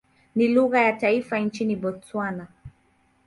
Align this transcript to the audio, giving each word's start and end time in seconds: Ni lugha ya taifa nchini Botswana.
Ni 0.35 0.47
lugha 0.47 0.81
ya 0.81 0.93
taifa 0.93 1.39
nchini 1.39 1.75
Botswana. 1.75 2.47